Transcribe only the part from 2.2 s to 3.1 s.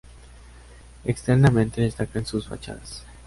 sus fachadas.